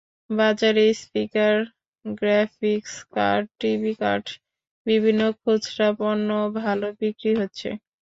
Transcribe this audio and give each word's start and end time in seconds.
বাজারে 0.31 0.85
speaker, 0.95 1.55
graphics 2.15 2.93
card, 3.15 3.45
TV 3.59 3.91
কার্ডসহ 4.01 4.39
বিভিন্ন 4.85 5.21
খুচরা 5.39 5.89
পণ্য 5.99 6.29
ভালো 6.59 6.87
বিক্রি 6.99 7.31
হচ্ছে। 7.39 7.69